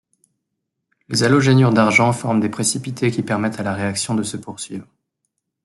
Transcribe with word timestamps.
Les 1.09 1.21
halogénures 1.23 1.71
d'argent 1.73 2.11
forment 2.11 2.39
des 2.39 2.49
précipités 2.49 3.11
qui 3.11 3.21
permettent 3.21 3.59
à 3.59 3.63
la 3.63 3.75
réaction 3.75 4.15
de 4.15 4.23
se 4.23 4.35
poursuivre. 4.35 4.87